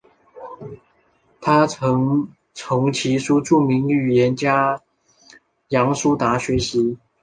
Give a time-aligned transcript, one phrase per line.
[1.41, 4.81] 他曾从其叔著名语言学家
[5.67, 6.97] 杨树达学习。